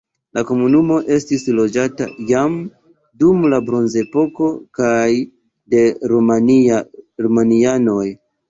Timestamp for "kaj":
4.81-5.05